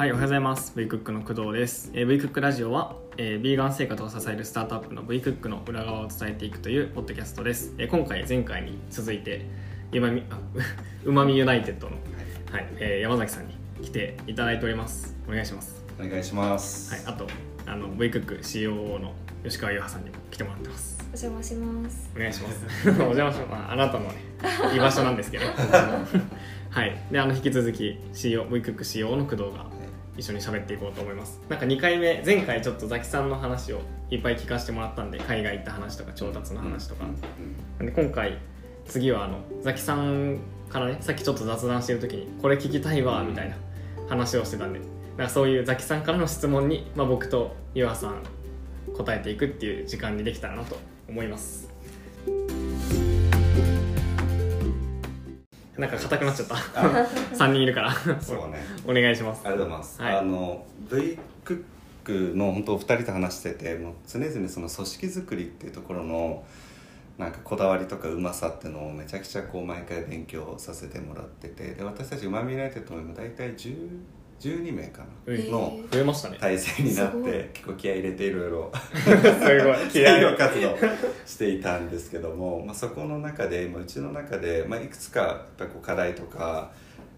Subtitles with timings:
[0.00, 0.72] はい、おはようございます。
[0.74, 1.90] V クックの工藤です。
[1.92, 7.74] えー、V クックラジオは、えー、ビーガン生活を支えるスタートアップの V クックの裏側を伝えていくというポッドキャストです。
[7.76, 9.44] えー、今回前回に続いて
[9.92, 10.38] うまみあ
[11.04, 11.96] うまみユナイテッドの、
[12.50, 15.14] はいえー、山崎さんに来ていただいております。
[15.28, 15.84] お願いします。
[16.02, 16.94] お願いします。
[16.94, 17.26] はい、あと
[17.66, 19.12] あの V クック COO の
[19.44, 20.96] 吉川優葉さんにも来てもらってます。
[21.02, 22.10] お邪魔します。
[22.16, 22.64] お願いします。
[22.88, 23.50] お邪魔します。
[23.50, 24.14] まあ、あなたのね
[24.74, 25.44] 居場所なんですけど。
[26.70, 26.96] はい。
[27.12, 29.66] であの引き続き CO V クック COO の工藤が
[30.20, 31.40] 一緒に喋っていこうと思います。
[31.48, 37.06] なんか2回目前回ちょっとザキさんの話をいっぱい聞かせてもらったんで海外行った話とか調達の話とか、
[37.80, 38.36] うんで今回
[38.84, 40.38] 次はあのザキさん
[40.68, 43.56] からねさっきちょっと雑談してる時にこれ聞きたいわみたいな
[44.08, 44.80] 話をしてたんで。
[45.16, 48.22] なんかそういうザキさんからの質問に、まあ、僕とユアさん
[48.96, 51.69] 答えていくっていう時間にできたらなと思います
[55.80, 56.54] なんか硬くなっちゃった。
[56.54, 56.58] あ
[57.32, 57.92] 3 人いるから。
[58.20, 58.58] そうね。
[58.86, 59.40] お願いします。
[59.44, 60.02] ありがとうございます。
[60.02, 60.16] はい。
[60.18, 61.62] あの V クッ
[62.04, 66.44] クの本当お二人と話してて、もう常々その組織作りっていうところの
[67.18, 73.76] なんかこだわりとかうまさっていうのをめちゃくちゃこう毎回勉強させてもらってて、で私たちうまみユナイテッドも今大体10
[74.40, 75.06] 12名かな。
[75.26, 75.50] うん。
[75.50, 76.38] の増えましたね。
[76.40, 78.72] 体制になって結構気合い入れていろいろ。
[78.94, 79.76] すごい。
[79.92, 80.76] 気合い企業活動
[81.26, 86.72] していたんですけども、まあ、そこの中で、まあ、うちの中で、まあ、いくつかやっぱりこう課題とか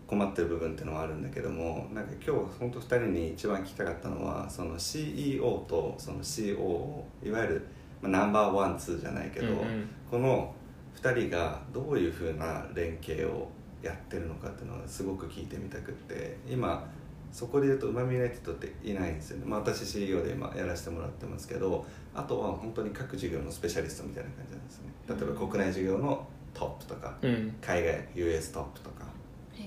[0.06, 7.66] 困ってる部分っていうのはあるんだけどもなんか今日本当2人に一番聞きたかったのはその CEO とその COO いわゆる、
[8.02, 9.88] まあ、ナンバーワンツーじゃないけど、うんうん。
[10.10, 10.54] この
[11.00, 13.48] 2人がどういうふうな連携を
[13.82, 16.88] やってるのかっていうのはすごく聞いてみたくって今
[17.32, 24.92] そこで言うとうまみユナイテッドっていないんですよね、まあ、私 CEO で今やらせてもらってますけどあとは本当に各事業のスペシャリストみたいな感じなんですね。
[25.08, 27.54] 例えば国内事業のトップとかうん。
[27.62, 29.06] 海外 US トップとか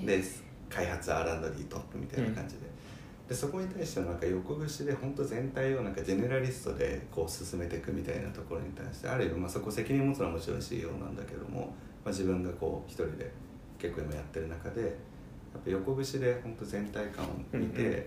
[0.05, 0.23] で
[0.69, 2.61] 開発 R&D トップみたいな感じで,、
[3.29, 11.65] でそこに対してのなんか横串で本当全体をなんかジェネラリストでこう進めていくみたいなところに対してある意味まあそこ責任持つのはもちろん CEO なんだけども、ま
[12.05, 13.31] あ、自分がこう一人で
[13.79, 14.95] 結構今やってる中で
[15.55, 18.05] やっぱ横串で本当全体感を見て、うんうん。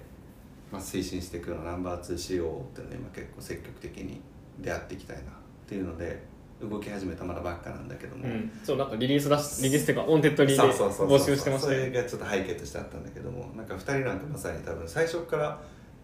[0.70, 4.20] まあ、推進していくようなナンバー 2CO っていうのを今結構積極的に
[4.58, 5.24] 出会っていきたいなっ
[5.66, 6.22] ていうので
[6.60, 11.18] 動き始めたまだばっかなんだけども、うん、そうなんかリリースだしリリースっていうか Wantedly でそうそうそうそう。
[11.18, 15.58] 募集してましたそれねがちょっと背景としてあったんだけどもなんか2人なんかまさに多分最初から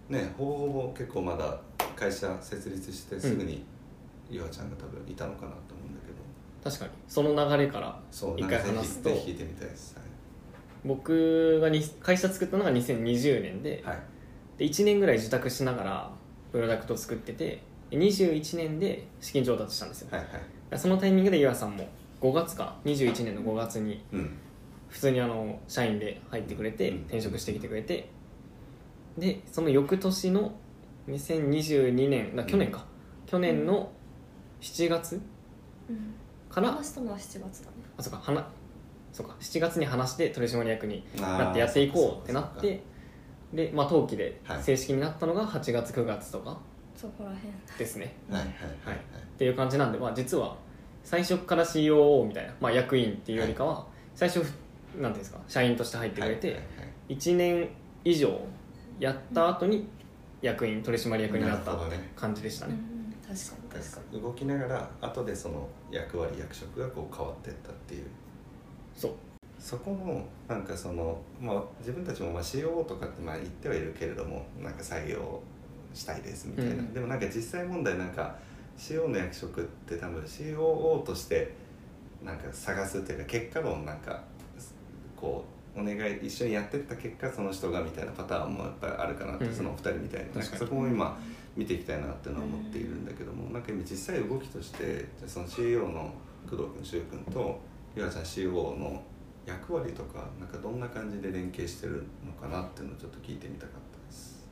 [0.09, 1.59] ねほぼほぼ結構まだ
[1.97, 3.65] 会社設立してすぐに
[4.31, 6.71] ゆあちゃんが多分いたのかなと思うんだけど。
[6.71, 6.91] 確かに。
[7.09, 9.95] その流れからそう一回なんかぜひ話すとぜひ聞いてみたいです
[10.85, 13.99] 僕がに会社作ったのが2020年で,、はい、
[14.59, 16.11] で1年ぐらい自宅しながら
[16.53, 20.27] プロダクトを作っててで21年で資金調達したんですよ、はいは
[20.77, 20.79] い。
[20.79, 21.89] そのタイミングでゆあさんも
[22.21, 24.39] 5月か21年の5月にうん。
[24.89, 26.97] 普通にあの社員で入ってくれてうん。
[27.03, 28.09] 転職してきてくれて
[29.19, 30.55] でその翌年の
[31.09, 32.85] 2022年だ去年か、
[33.27, 33.93] 去年の
[34.61, 35.21] 7月
[35.89, 36.15] うん。
[36.49, 37.51] から、話したのは7月だね。
[37.97, 38.45] あそうか話
[39.15, 42.83] そうか7月に話して取締役になってやっていこうってなって
[43.53, 44.63] で、まあ、登記ではい。
[44.63, 46.59] 正式になったのが8月9月とか
[46.97, 47.39] そこらへん。
[47.79, 48.97] ですね、そうかはいはいはい。
[48.97, 48.99] っ
[49.39, 50.57] ていう感じなんで、まあ、実は
[51.05, 53.87] 最初から COO みたいな、まあ、役員っていうよりかは
[54.17, 56.65] 最初なんていうんですか社員として入ってくれて、はいはい
[57.07, 57.69] 1年
[58.03, 58.41] 以上
[58.99, 59.87] やった後に
[60.41, 61.77] 役員取締役になった
[62.17, 62.75] 感じでしたね。
[62.75, 63.83] うん、確かに。
[63.83, 64.23] 確かに。
[64.23, 68.07] 動きながら後でその役割役職がこう変わっていったっていう
[68.97, 69.13] そう。
[69.59, 75.41] そこのなんかその、まあ、自分たちもまあ COO とかってまあ言ってはいるけれどもなんか採用
[75.95, 76.93] したいですみたいな、うん。
[76.93, 78.37] でもなんか実際問題なんか
[78.77, 81.55] CO の役職って多分 COO として
[82.23, 84.23] なんか探すっていうか結果論なんか
[85.17, 85.45] こ
[85.77, 89.55] うお願い一緒にやってった結果その人がみたいなパターンもやっぱりあるかなって、うん。
[89.55, 91.19] そのお二人みたいになん確かそこも今
[91.57, 94.85] 見ていきたいなっていうのは思っているんだけども、なんか今実際動きとして
[95.19, 96.13] じゃあその CEO の
[96.51, 97.61] 工藤君柊君と
[97.97, 99.03] 岩ちゃん CEO の
[99.47, 104.47] 役割とかなんかどんな感じで連携してるのかなっていうのをちょっと聞いてみたかったです。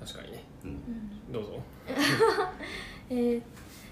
[0.00, 0.44] 確かにね。
[0.64, 0.70] うん。
[0.70, 1.32] うん。
[1.32, 1.60] どうぞ。
[3.10, 3.42] えー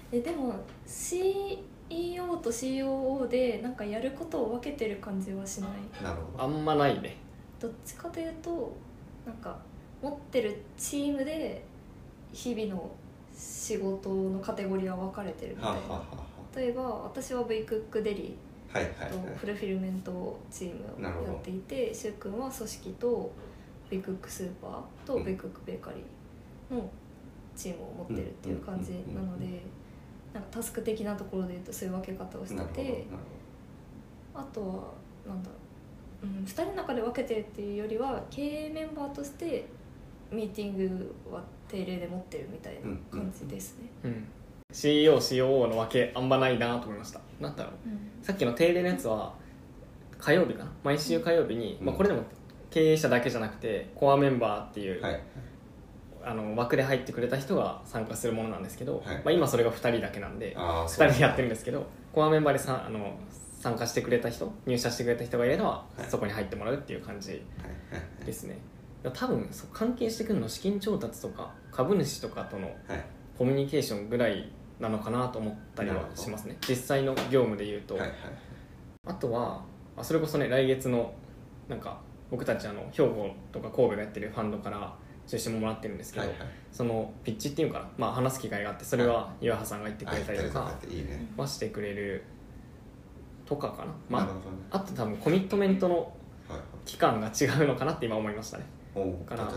[0.09, 0.53] えでも
[0.85, 6.03] CEO と COO でなんかやることを分けてる感じはしない？
[6.03, 6.43] なるほど。
[6.43, 7.17] あんまないね。
[7.59, 8.73] どっちかというと
[9.25, 9.59] なんか
[10.01, 11.63] 持ってるチームで
[12.31, 12.89] 日々の
[13.35, 18.37] 仕事のカテゴリーは分かれてるみたはいあはあは例えば私は V クックデリ
[18.73, 19.11] あはいはい。
[19.11, 23.31] とフルフィルメントチームをやっていて柊君は組織と
[23.89, 25.25] V クックスーパーとうん。
[25.25, 26.89] V クックベーカリーの
[27.55, 29.61] チームを持ってるっていう感じなので
[30.33, 33.07] なんかタスク的なところで言うとそういう分け方をしてて
[34.33, 34.75] あとは
[35.27, 35.55] なんだろ
[36.23, 39.65] う、うん、2人の中で分けてるっていうよりは経営メンバーとして
[40.31, 44.27] ミーティングは定例で持ってるみたいな感じですね、うん
[44.69, 47.73] CEO、COO の分けあんまないなと思いましたなんだろう。
[47.89, 47.99] うん。
[48.21, 49.33] さっきの定例のやつは
[50.17, 50.71] 火曜日かな？
[50.83, 51.85] 毎週火曜日に、うん。
[51.87, 52.23] まあ、これでも
[52.69, 55.21] 経営者だけじゃなくてコアメンバーっていう、はい。
[56.23, 59.15] あの枠で入ってくれた人が参加するものなんですけど、はい。
[59.17, 63.17] まあ、今それが2人だけなんでああ2人でやってるんですけどコアメンバーでさあの
[63.59, 66.03] 参加してくれた人入社してくれた人がいれば、はい。
[66.09, 67.41] そこに入ってもらうっていう感じ
[68.25, 68.57] ですね。
[69.13, 72.75] 多分関係してくるの資金調達とか株主とかとのはい。
[73.37, 76.57] コミュニケーションぐらいなのかなと思ったりはしますね。
[76.67, 78.11] 実際の業務で言うと、はいはい
[79.07, 79.61] あとは
[79.95, 81.13] あそれこそね来月の
[81.69, 81.97] なんか
[82.29, 84.93] 僕たちあの兵庫とか神戸がやってるファンドから
[85.25, 86.47] 出資ももらってるんですけど、はいはい。
[86.71, 90.73] そのピッチっていうのかな、まあ、話す機会があってそれは岩葉さんが言ってくれたりとか
[91.37, 92.23] はしてくれる
[93.45, 94.19] とかかな、ま
[94.71, 96.13] あ、あと多分コミットメントの
[96.85, 98.65] 期間が違うのかなって今思いましたね。
[98.93, 99.49] おうから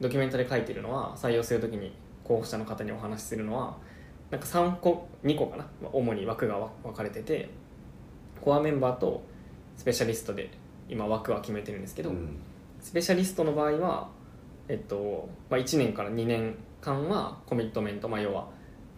[0.00, 3.76] ドキュメントで書いてるのは採用するときに候補者の方にお話しするのは
[4.32, 5.64] なんか3個2個かな？
[5.82, 7.50] まあ主に枠がわ分かれてて
[8.40, 9.22] コアメンバーと
[9.76, 10.50] スペシャリストで
[10.88, 12.40] 今枠は決めてるんですけど、うん。
[12.80, 14.08] スペシャリストの場合は、
[14.68, 18.48] えっとまあ、1年から2年間はコミットメント、まあ、要は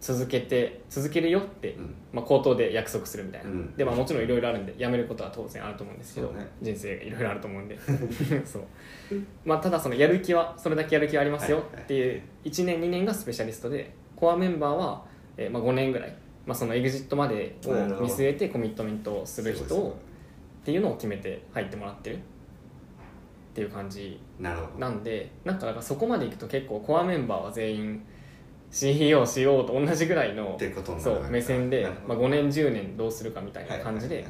[0.01, 1.95] 続けて続けるよって、うん。
[2.13, 3.75] まあ、口頭で約束するみたいな、うん。
[3.75, 6.47] で、まあ、もちろんいろいろあるんで辞めることは当然あると思うんですけど、ね。
[6.61, 7.77] 人生いろいろあると思うんで。
[8.45, 8.63] そう、
[9.43, 15.05] まあ、ただそのやる気はそれだけやる気はありますよっていう1年2年がスペシャリストでコアメンバーは、
[15.37, 16.15] えーまあ、5年ぐらい、
[16.45, 17.71] まあ、そのエグジットまでを
[18.01, 19.97] 見据えてコミットメントをする人を
[20.61, 22.17] っていうのを決めて入ってもらってる。
[22.17, 22.19] っ
[23.55, 28.05] ていう感じなんでなんかそこまでいくと結構コアメンバーは全員
[28.69, 34.27] CEO、CO と同じぐらいのってことになるそう目線でまあ、ど5年10年どうするかみたいな感じで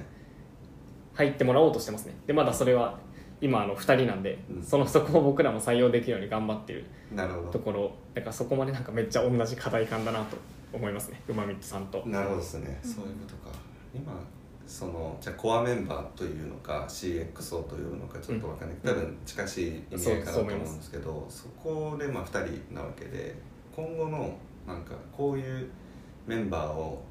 [1.16, 2.14] 入ってもらおうとしてますね。
[2.28, 3.00] でまだそれは
[3.42, 4.64] 今あの2人なんで、うん。
[4.64, 7.52] そのそこを僕らも採用できるように頑張ってるなるほど。
[7.52, 7.92] ところ。
[8.14, 10.38] だからそこまでなんかめっちゃ同じ課題感だなと
[10.74, 11.22] 思いますね。
[11.28, 12.04] うまみっさんと。
[12.06, 13.56] なるほどですね、そういうことか。
[13.94, 14.14] 今
[14.68, 18.90] そのじゃあコアメンバーというのか CXO というのかちょっとわかんない、うん。
[18.90, 23.36] 多分近しい意味合いかなと思うんですけどそこでまあ2人なわけで
[23.76, 24.36] 今後の
[24.68, 25.70] なんかこういう
[26.26, 27.04] メンバーを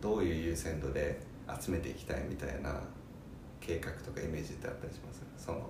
[0.00, 1.20] どういう優先度で
[1.60, 2.80] 集めていきたいみたいな
[3.60, 5.22] 計画とかイメージってあったりします？
[5.36, 5.60] その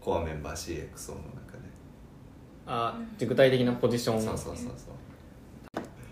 [0.00, 1.68] コアメンバー CXO の中で。
[2.66, 4.20] あ具体的なポジション。
[4.20, 4.94] そうそうそうそう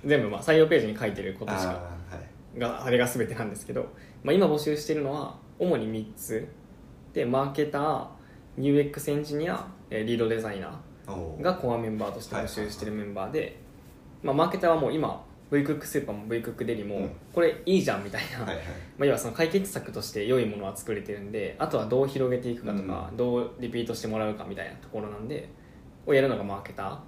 [0.07, 1.73] 全部まあ採用ページに書いてることしかあ
[2.13, 2.23] あは
[2.57, 2.59] い。
[2.59, 3.93] があれが全てなんですけど、
[4.23, 6.49] まあ、今募集してるのは主に3つ。
[7.13, 8.07] でマーケター
[8.59, 13.59] UX エンジニアえーリードデザイナーがコアメンバーとして募集してるメンバーで、
[14.23, 17.11] まあ、マーケターはもう今 V クックスーパーも V クックデリもうん。
[17.33, 18.65] これいいじゃんみたいな、はいはい。
[18.99, 23.17] まあ、要はその解決策として良いものは作れてるんであとはどう広げていくかとか、うん。
[23.17, 25.49] どうリピートしてもらうかみたいなところなんで
[26.07, 26.99] をやるのがマーケター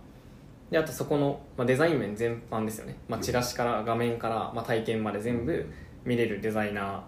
[0.70, 5.66] であとそこの、まあ、デザイン面全般ですよね、まあ、チラシから画面から、まあ、体験まで全部
[6.04, 7.04] 見れるデザイナ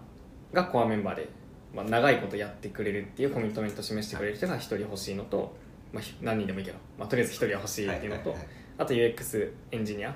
[0.51, 1.29] ーがコアメンバーで、
[1.73, 5.55] まあ、長いことやってくれるっていうコミットメントを示してくれる人が1人欲しいのと、
[5.93, 8.35] まあ、ひ何人でもいいけど、まあ、とりあえず1人は欲しいっていうのと、
[8.77, 10.15] あと UX エンジニア。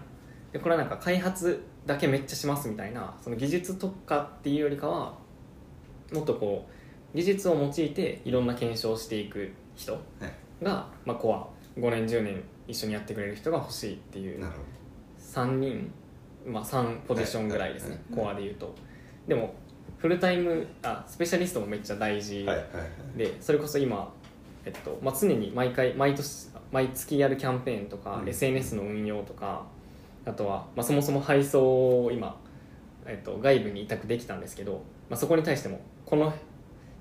[0.52, 5.18] でこれはなんか開発だけめっちゃしますみたいなその技術特化っていうよりかは
[6.14, 6.66] もっとこ
[7.14, 10.64] う技術を用いていろんな検証をしていく人はい。
[10.64, 11.48] が、まあ、コア
[11.78, 14.60] 5年10年一緒にやってくれる人が欲しいっていうなるほ
[15.20, 15.92] 3人、
[16.46, 18.74] まあ、3ポジションぐらいですね、はいコアでいうと。
[19.28, 19.54] でも
[19.98, 22.80] フルタイムあスペシャリストもめっちゃ大事どはいはいは
[23.16, 23.18] い。
[23.18, 24.14] でそれこそ今、
[24.66, 28.30] えっとまあ、常に毎回毎年毎月やるキャンペーンとか、うん。
[28.30, 29.66] SNS の運用とか
[30.26, 32.38] あとは、まあ、そもそも配送を今、
[33.06, 36.34] えっと、外部に委託できたんですけど、まあ、そこに対してもこの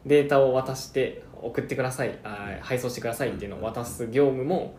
[0.07, 2.19] データを渡して送ってください。
[2.25, 4.77] あ配送してくださいっていうのを渡す業務も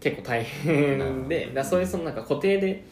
[0.00, 2.84] 結構大変でだそういうそのなんか固定で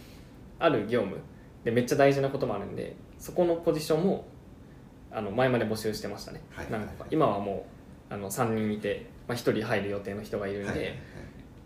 [0.59, 1.19] ある業務
[1.65, 4.27] でめっちゃ大事なこともあるんでそこのポジションも
[5.11, 6.67] あの前まで募集してましたね、はい。
[6.71, 7.67] 何個か今はも
[8.11, 10.79] うあの3人いて、まあ、1人入る予定の人がいるんで、はい。
[10.79, 10.89] はい。
[10.89, 10.99] はい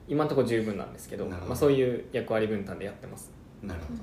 [0.09, 3.33] 今のところ十分なんですけどまあ、そういう役割分担でやってます。
[3.63, 4.01] なるほど。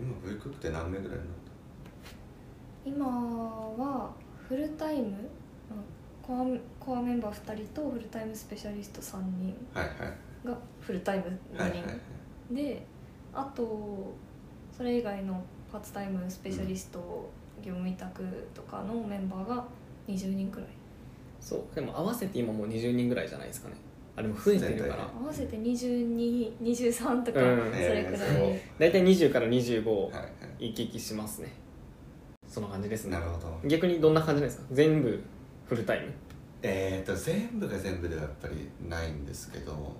[0.00, 1.36] 今 V クックって何名ぐらいになっ
[2.84, 4.10] 今は
[4.48, 5.16] フルタイム
[6.26, 6.44] コア
[6.80, 10.48] コアメンバー2人とフルタイムスペシャリスト3人たはいはい。
[10.48, 11.86] がフルタイム2人、はいはいは
[12.52, 12.54] い。
[12.54, 12.84] で
[13.32, 14.14] あと
[14.76, 15.40] それ以外の
[15.70, 16.98] パーツタイムスペシャリスト、
[17.62, 18.22] 業務委託
[18.54, 19.64] とかのメンバーが
[20.08, 20.68] 20人くらい。
[21.40, 21.74] そう。
[21.74, 23.76] でも合わせて今もう20人ぐららいじゃないですかね。
[24.16, 25.08] あでも増えてるから。
[25.22, 27.72] 合わせて2223とか、うん。
[27.72, 30.20] それくらい、え大体20から25はいは
[30.58, 30.70] い。
[30.70, 31.52] 行き来しますね。
[32.48, 33.12] そんな感じですね。
[33.12, 33.68] なるほど。
[33.68, 34.64] 逆にどんな感じですか？
[34.72, 35.22] 全部
[35.68, 36.12] フルタイム？
[36.62, 39.94] えー、と全部が全部ではやっぱりないんですけど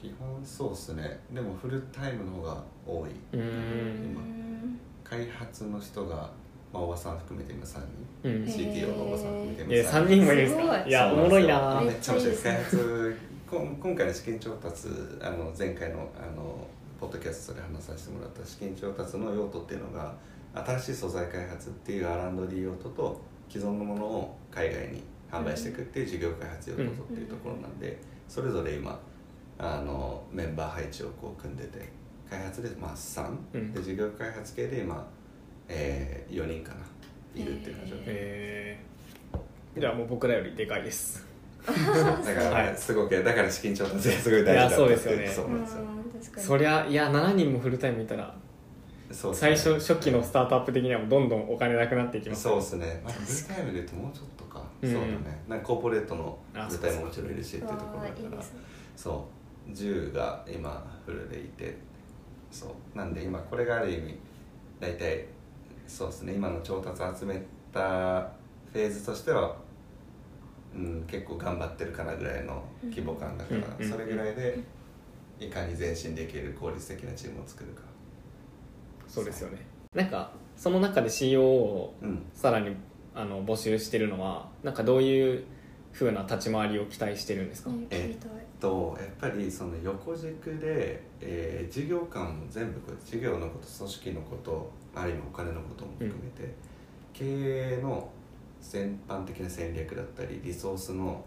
[0.00, 1.20] 基本そうっすね。
[1.32, 3.10] でもフルタイムの方が多い。
[3.32, 3.40] うん。
[3.40, 6.30] うん開発の人が、
[6.70, 7.78] まあ、おばさん含めて今3
[8.24, 8.46] うん。
[8.46, 10.50] 人 CTO のおばさん含めて今いや3人もいるんです。
[10.50, 10.66] すごい。
[10.68, 11.80] かいやおもろいな。
[11.80, 12.42] めっちゃ面白いです。
[12.44, 13.16] 開発
[13.50, 14.88] こん今回の資金調達
[15.22, 16.66] あの前回のあの
[17.00, 20.14] ポッドキャストで話させてもらった資金調達の用途っていうのが
[20.54, 27.98] 新しい素材開発っていう R&D 用途と既存のものを海外に販売していくっていう事業開発用途とっていうところなんで、
[28.28, 28.98] それぞれ今
[29.58, 31.88] あのメンバー配置をこう組んでて
[32.28, 33.72] 開発でまあ3、うん。
[33.72, 35.06] で事業開発系で今、
[35.68, 36.80] えー、4人かな
[37.34, 41.24] いるっていう感じ、えー、じゃあもう僕らよりでかいです。
[41.64, 42.76] だから、はい。
[42.76, 45.28] すごくだから資金調達がすごい大事だったいやそうですよね。
[45.28, 45.84] そうなんですよ、
[46.36, 48.34] そりゃいや7人もフルタイムいたら
[49.10, 49.38] そうね。
[49.38, 52.42] 最初初期のスタートアップ的にはもうどんどんお金なくなっていきます。
[52.42, 54.92] そうですね、まあ、フルタイムで言うともうちょっとか、うん。
[54.92, 55.44] そうだね。
[55.48, 58.42] なんかコーポレートのあフルタイムももちろんいるしっていうところだから。
[58.96, 59.26] そ
[59.68, 61.76] う10が今フルでいて。
[62.50, 62.96] そう。
[62.96, 64.18] なんで今これがある意味
[64.80, 65.26] 大体
[65.86, 66.34] そうですね。
[66.34, 68.20] 今の調達集めた
[68.72, 69.56] フェーズとしては、
[70.74, 73.84] うん、結構頑張ってるかなぐらいの規模感だから、うん。
[73.84, 73.90] うん。
[73.90, 74.58] それぐらいで
[75.40, 77.82] いかに前進できる効率的なチームを作るか
[79.08, 79.66] そうですよね。
[79.94, 82.22] なんかその中で COO をうん。
[82.34, 82.76] さらに
[83.14, 85.44] あの募集してるのはなんかどういう
[85.92, 88.30] ふうな立ち回りを期待してるんですか、ね聞いたい。
[88.60, 96.54] とやっぱりその横軸で、えー事業間も全部こう事業のこと組織のことある意味お金のことも含めて、
[97.12, 98.08] 経営の
[98.60, 101.24] 全般的な戦略だったりリソースの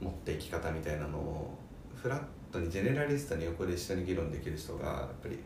[0.00, 1.54] 持っていき方みたいなのを
[1.94, 5.38] フラットにジェネラリストに横で一緒に議論できる人がやっぱり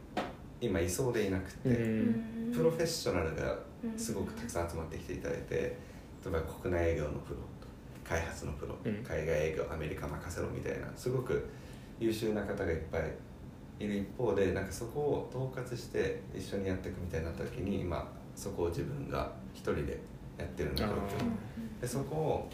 [0.61, 2.53] 今いそうでいなくて、うん。
[2.55, 3.59] プロフェッショナルが
[3.97, 5.77] すごくたくさん集まってきていただいて例
[6.29, 7.41] えば国内営業のプロ
[8.05, 8.95] 開発のプロ、うん。
[9.05, 11.49] 海外営業アメリカ任せろみたいなすごく
[11.99, 13.03] 優秀な方がいっぱい
[13.79, 20.01] いる一方でなんかそこを統括して一緒にやっていくみたいになった時に今そこを自分が一人で
[20.39, 22.51] やってるんだけどあでそこを、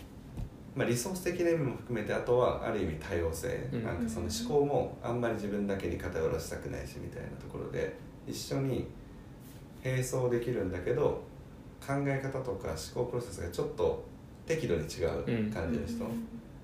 [0.74, 3.84] まあ、リソース的な意味も含めてあとはある意味多様性、うん。
[3.84, 8.86] なんかその思考もあんまり自分だけに偏らせたくないしみたいなところで一緒に
[9.84, 11.22] 並走できるんだけど
[11.86, 14.04] 考え方とか思考プロセスがちょっと
[14.46, 16.04] 適度に違う感じの人、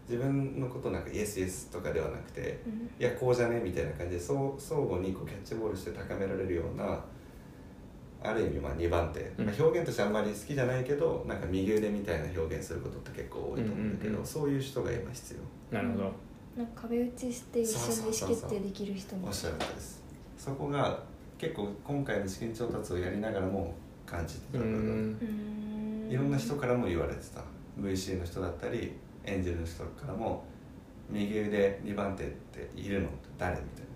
[0.08, 2.60] 自分のことなんかイエスイエスとかではなくて
[2.98, 6.98] いやこうじゃねみたいな感じでそう相互にこうキャッチボールして高められるような
[8.22, 9.46] ある意味まあ2番手、うん。
[9.46, 14.26] まあ、表現としてあんまり好きじゃないけどなんか右腕みたいな表現することって結構多いと思うんだけど、うんうんうん。
[14.26, 15.36] そういう人が今必
[15.72, 15.76] 要。
[15.76, 16.12] なるほど。
[16.56, 20.02] なんか壁打ちして一緒に意思決定できる人もおっしゃるです。
[20.36, 21.00] そこが
[21.38, 24.76] 結構今回の資金調達をやりながらも感じてたう部分。
[24.76, 25.18] ん。
[26.06, 26.10] うん。
[26.10, 27.42] いろんな人からも言われてた。
[27.80, 28.92] VC の人だったり
[29.24, 30.44] エンジェルの人からも
[31.08, 33.87] 右腕2番手っているのって誰みたいな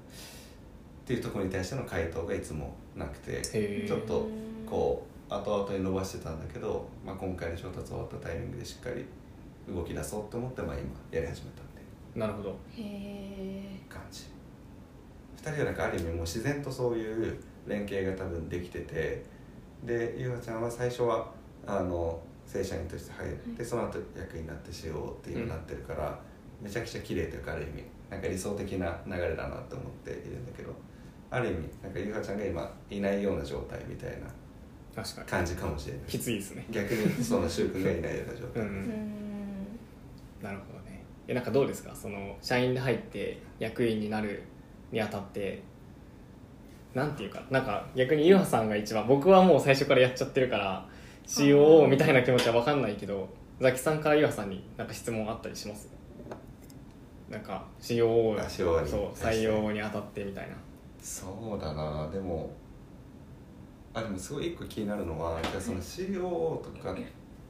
[1.02, 4.28] っていうところに対しての回答がいつもなくてちょっと
[4.64, 9.04] こう後々に伸ばしてたんだけど、まあ、今回の調達終わったタイミングでしっかり
[9.73, 11.82] 動き出そうと思って、まあ、今やり始めたんで
[12.14, 12.50] なるほど。
[12.50, 14.25] へえ感じ。
[15.42, 19.25] 2人はなんかある意味もう自然とそういう連携が多分できてて
[19.85, 21.32] でゆうはちゃんは最初は
[21.66, 26.18] あの正社員として入って、その後役員になってしようっていうのになってるから、
[26.61, 30.75] めちゃくちゃ綺麗というかある意味なんか理想的な流れだなと思っているんだけど
[31.34, 34.26] ある意味なんかゆうはちゃんが今いないような状態みたいな
[35.02, 35.26] 確かに。
[35.28, 36.02] 感じかもしれない。
[36.06, 36.66] きついですね。
[36.70, 38.68] 逆にその柊君がいないような状態、 うん。
[38.68, 39.12] うん
[40.42, 41.02] なるほどね。
[41.26, 41.94] えなんかどうですか？
[41.94, 44.42] その社員で入って役員になる
[44.90, 45.62] にあたって
[46.94, 50.86] なんていうかなんか逆にゆうはさんが一番僕はもう最初からやっちゃってるから
[51.26, 53.28] COO みたいな気持ちは分かんないけど
[53.60, 55.88] ザキさんからゆうはさんになんか質問あったりします？
[57.30, 58.36] なんか COO
[58.86, 60.56] そう採用にあたってみたいな
[61.02, 62.09] そうだな。
[62.11, 62.50] でも
[63.92, 66.97] あでもすごい一個気になるのはじゃあその COO とかっ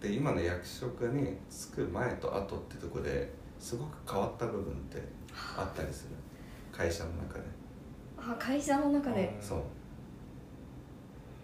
[0.01, 5.01] て今の役職に就く前と後ってとこですごく変わった部分って
[5.57, 6.17] あったりする？
[6.77, 7.45] 会社の中で。
[8.19, 9.37] あ会社の中で。
[9.41, 9.63] そ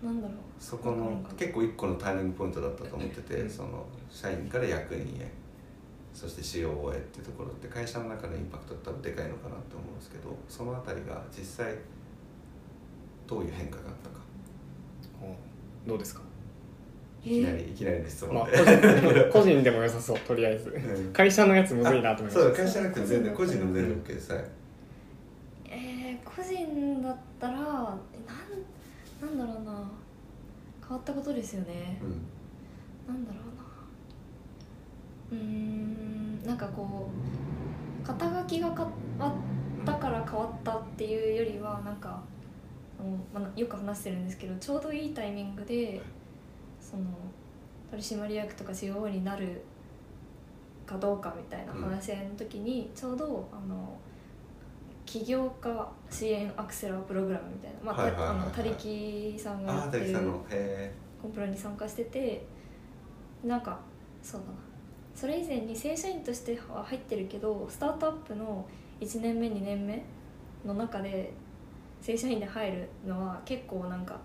[0.03, 0.07] う。
[0.07, 0.37] なんだろう。
[0.59, 3.51] そこの結構一個のターニングポイントだったと思ってて、うん。
[3.51, 5.31] その社員から役員へ
[6.15, 11.75] そして COO へっていうところって会社の中のインパクトって多分でかいのかなと思うんですけどそのあたりが実際
[13.29, 14.17] どういう変化があったか。
[15.87, 16.23] どうですか？
[17.25, 20.71] いきなりいきなりの質まあ問個で、人 個人でも良さそうとりあえず。
[20.71, 21.13] うん。
[21.13, 24.45] 会社のやつむずいなと思いまそうした会社なくて全然個人の全部 OK ですはい
[25.71, 27.99] えー、個人だったらなん
[29.21, 29.91] なんだろうな。
[30.81, 32.01] 変わったことですよね。
[32.03, 32.07] う
[33.13, 33.15] ん。
[33.15, 35.39] なんだろうな。
[35.39, 37.11] うーんかこ
[38.03, 38.87] う肩書きが変わ
[39.29, 39.33] っ
[39.85, 42.23] たから変わったっていうよりはなんか
[42.99, 46.01] あの、まあ、よく話してるんですけどちょうどいいタイミングで
[46.81, 47.05] その
[47.91, 49.63] 取締役とか COO になる
[50.87, 53.99] かどうかみたいな話し合いの時にちょうどあの
[55.05, 58.39] 起業家支援アクセラープログラムみたいな、まあはいはいはいはい。
[58.41, 60.19] あの他力さんがやってる
[61.23, 62.47] コンプラに参加してて
[63.43, 63.79] なんか
[64.23, 64.53] そうだな。
[65.15, 68.67] それ以前に正社員としては入ってるけどスタートアップの
[69.01, 70.05] 1年目2年目
[70.65, 71.33] の中で
[72.01, 74.19] 正社員で入るのは結構なんか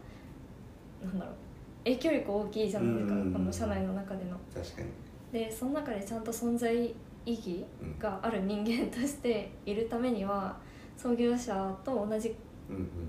[1.04, 1.36] なんだろう
[1.84, 4.38] 影響力大きいじゃないですかうんうんうんこの社内の中での。
[4.56, 4.88] え確かに。
[5.32, 7.66] でその中でちゃんと存在意義
[8.00, 10.58] がある人間としているためには
[10.96, 12.36] 創業者と同じ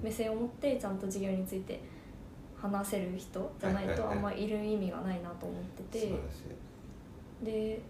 [0.02, 1.80] 目線を持ってちゃんと事業について
[2.56, 6.12] 話せる人じゃないとあんまいる意味がないなと思ってて。
[7.42, 7.80] で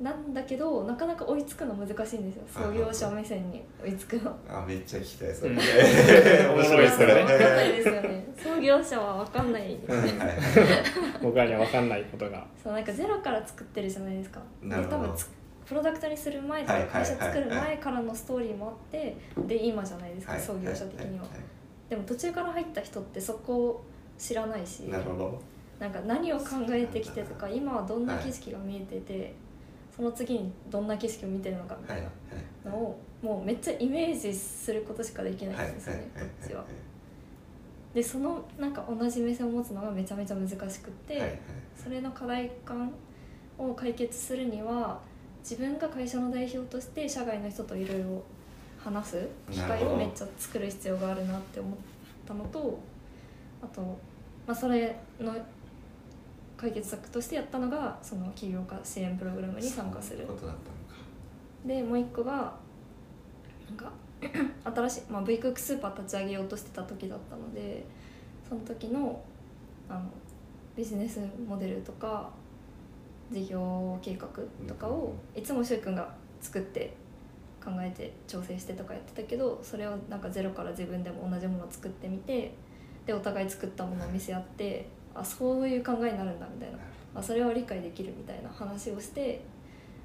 [0.00, 2.64] なんだけどなかなか追いつくの難しいんですよ。
[2.64, 4.36] 創業者目線に追いつくの。
[4.48, 5.56] あめっちゃ聞きたいそれ、うん。
[6.54, 8.26] 面白いそれ分かんないですよね。
[8.36, 9.78] 創業者は分かんない。
[11.22, 12.46] 僕らには分かんないことが。
[12.62, 14.40] そうなんかゼロから作ってるじゃないですか。
[14.62, 14.96] でなるほど。
[14.96, 15.30] 多分つ
[15.64, 19.16] プロダクトにする前とか会社作る前からのストーリーもあって
[19.48, 21.24] で今じゃないですかはい創業者的には。
[21.24, 21.56] はい
[21.88, 23.84] でも途中から入った人ってそこを
[24.18, 25.40] 知らないしなるほど。
[25.78, 29.34] なんか何を考えてきてとか今はどんな景色が見えてて
[29.96, 32.04] その次にどんな景色を見てるのかみたはいい
[32.64, 36.64] なのをもうめっちゃイメージすることしかできないはいんですよねはいこっちは。
[37.94, 40.68] でそのなんか同じ目線を持つのがめちゃめちゃ難しくっ
[41.08, 41.40] て、
[41.82, 42.92] それの課題感
[43.56, 45.00] を解決するには
[45.40, 48.22] 自分が会社の代表として社外の人といろいろ
[48.78, 51.72] 話す機会をめっちゃ作る必要があるなって思っ
[52.26, 52.78] たのと
[53.62, 53.80] あと、
[54.46, 55.34] まあ、それの
[56.56, 60.18] 解決策としてやったのがその起業家支援プログラムに参加する。
[60.18, 61.06] そういうことだったのか。
[61.66, 62.54] でもう一個が
[63.68, 63.92] なんか
[64.64, 67.84] 新しい、まあ、V クックスーパー立ち上げようとしてた時だったので
[68.48, 69.22] その時の
[69.88, 70.02] あの
[70.76, 72.30] ビジネスモデルとか
[73.30, 74.28] 事業計画
[74.66, 76.94] とかをいつもく君が作って
[77.64, 82.54] 考えて調整してとかやってたけどそれをなんかゼロから自分でも同じものを作ってみて
[83.06, 84.86] でお互い作ったものを見せ合って
[85.18, 86.78] あそういう考えになるんだみたいな。
[87.16, 89.40] あそれは理解できるみたいな話をして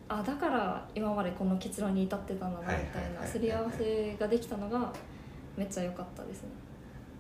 [0.07, 4.91] あだから今までこの結論に至ってたんだなみたいないすり合わせができたのが
[5.57, 6.49] めっちゃ良かったですね。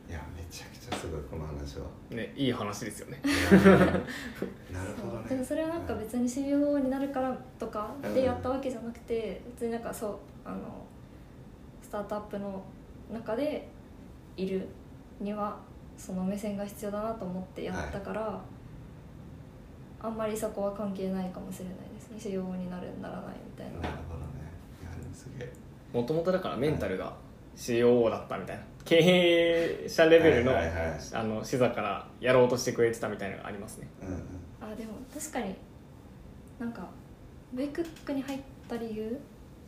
[0.09, 1.85] いやめちゃくちゃすごいこの話は。
[2.09, 3.21] ねいい話ですよね。
[3.23, 5.29] なるほどそう。
[5.29, 10.57] でもねそれはなんか別に CEO になるからとかでやったわけじゃなくて別になんかそうあの
[11.81, 12.61] スタートアップの
[13.11, 13.67] 中で
[14.37, 14.67] いる
[15.19, 15.57] には
[16.01, 18.41] その目線が必要だなと思ってやったから、
[20.01, 22.19] あんまりそこは関係ないかもしれないですね。
[22.19, 23.79] CEO になるならないみたいな。
[23.81, 24.25] なるほどね。
[24.81, 25.53] いやでもすげえ。
[25.93, 27.13] もともとだからメンタルが
[27.55, 28.63] COO だったみたいな。
[28.83, 33.87] 経営者レベルの,、はいはいはいあの視座からやろうとしてくれてたみたいなのがありますね。
[34.01, 34.73] うんうん。
[34.73, 35.55] あでも確かに
[36.59, 36.87] なんか
[37.53, 39.19] ベイクックに入った理由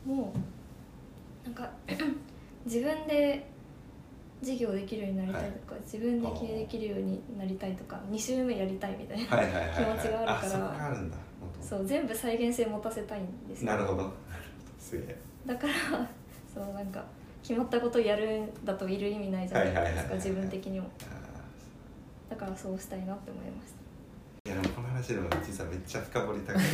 [0.04, 0.32] も
[1.44, 1.70] なんか
[2.66, 3.46] 自分で
[4.44, 9.74] 事業できるようになりたいとか、自分で経営できるようになりたいとか2周目やりたいみたいな、はいはいはいはい。
[9.74, 10.36] 気持ちがあるから。
[10.36, 11.16] あそこがあるんだ
[11.60, 13.72] そう全部再現性持たせたいんですよ。
[13.72, 13.96] なるほど。
[13.96, 14.14] なるほど。
[14.78, 15.16] すげえ。
[15.46, 15.72] だから
[16.52, 17.04] そうなんか
[17.42, 20.88] 決まったことをやるんだといる意味ないじゃないですか、はいはいはいはい自分的にも。
[21.10, 21.24] あ
[22.30, 23.80] だからそうしたいなって思いました。
[23.80, 23.83] ー
[24.46, 26.64] いやでもこの話でも実はめっちゃ深掘りたくて。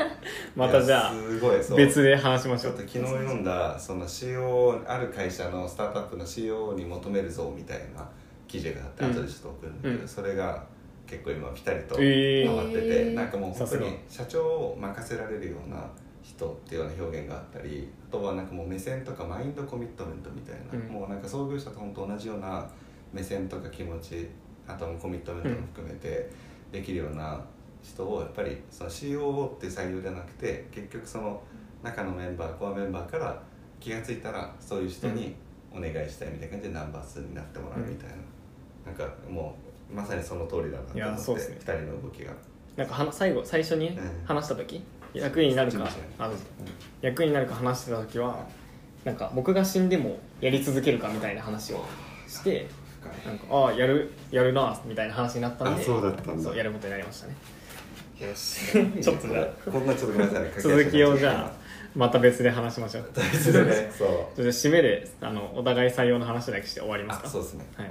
[0.56, 1.76] またじゃあいやすごいそう。
[1.76, 2.72] 別で話しましょう。
[2.72, 8.08] ちょっと昨日読んだその CO ある会社のスタートアップの CO に求める像みたいな
[8.48, 9.10] 記事があってうん。
[9.10, 10.08] 後でちょっと送るんだけど、うん。
[10.08, 10.64] それが
[11.06, 12.48] 結構今ピタリとえー。
[12.48, 15.86] ハマってて、えーなんかもう本当さに社長を任せられるような
[16.22, 20.90] 人っていうような表現があったりあとはなんかもう目線とかマインドコミットメントみたいな、うん。
[20.90, 22.66] もうなんか創業者と本当同じような
[23.12, 24.26] 目線とか気持ち
[24.66, 26.30] あとはもうコミットメントも含めて
[26.72, 27.40] できるような
[27.82, 31.42] 人をやっぱりその COO っていう採用じゃなくて結局その
[31.82, 33.42] 中のメンバーコアメンバーから
[33.80, 35.34] 気が付いたらそういう人に
[35.72, 38.08] お願いしたいみたいな感じでナンバー2になってもらうみたい
[38.84, 39.56] な、なんかも
[39.90, 41.58] うまさにその通りだなと思って、ね。
[41.58, 42.32] 2人の動きが。
[42.76, 44.24] なんかはな最後最初にうん。
[44.24, 44.82] 話した時、
[45.12, 46.36] 役員になるかあどう。
[46.36, 46.44] ぞ
[47.00, 48.46] 役員になるか話してた時は
[49.04, 51.84] なんか僕が死んでもやり続けるかみたいな話を
[52.28, 52.68] して
[53.26, 56.42] なんかああやるやるなみたいな話になったんであそうだったんだ。
[56.42, 57.36] そうやることになりましたね。
[58.20, 58.72] よし。
[59.02, 60.42] ちょっとじゃこんなちょっとごめんなさい。
[60.44, 61.52] ね続きをじゃあ
[61.94, 63.10] また別で話しましょう。
[63.14, 63.90] 大事でね。
[63.96, 64.42] そう。
[64.42, 67.26] じゃあ締めであのお互い採用の話だけして終わりますか？
[67.28, 67.66] あそうですね。
[67.76, 67.90] はい。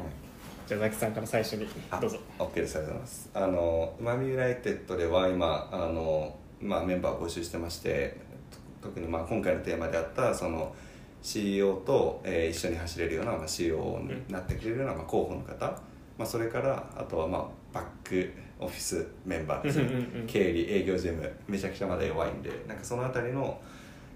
[0.67, 2.17] じゃあザキさんから最初にあどうぞ。
[2.39, 2.77] OK です。
[2.77, 3.29] ありがとうございます。
[3.33, 8.17] あのマミユナイテッドでは今あの、まあ、メンバーを募集してまして
[8.81, 10.73] 特にまあ今回のテーマであったその
[11.21, 15.65] CEO と、えー一緒に走れるような、まあ、CEO になってくれるような、まあ、候補の方、
[16.17, 19.85] まあ、それからあとはまあバックオフィスメンバーですね。
[20.27, 23.59] 経理営業事務めちゃくちゃまだ弱いんでなんかその辺りの、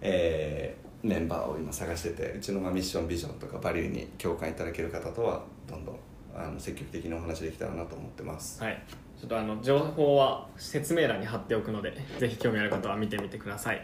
[0.01, 5.95] えーメンバーを今探しててうちのまあミッションビジョンとかバリューに共感いただける方とはどんどん
[6.35, 8.61] あの積極的にお話できたらなと思ってます。
[8.63, 8.83] はい。
[9.19, 13.81] ちょっとあの情報は説明欄に貼っておくのでぜひ興味ある方は見てみてください。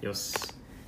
[0.00, 0.32] よし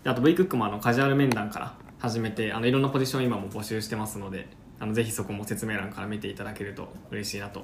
[0.04, 7.62] であと V クックもあのカジュアル面談から始めてあのいろんなポジション今も募集してますのであのぜひそこも説明欄から見ていただけると嬉しいなと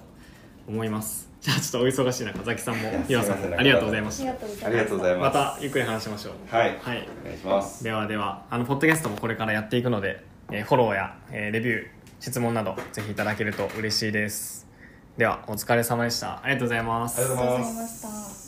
[0.69, 1.31] 思います。
[1.41, 4.67] じゃあちょっとお忙しい中ザキさんも岩さんもありがとうございましたありがとうございます。
[4.67, 5.31] ありがとうございま。
[5.31, 6.33] たゆっくり話しましょう。
[6.55, 7.09] はい、はい。
[7.23, 7.85] お願いします。
[7.85, 11.87] ではではあのポッドキャストもこれからやっていくので、えーフォローや、えーレビュー
[12.21, 14.67] 質問などぜひいただけると嬉しいです。
[15.17, 16.41] ではお疲れ様でした。
[16.43, 17.21] ありがとうございます。
[17.21, 17.71] ありがとうございます。
[17.71, 18.46] ありがとうございました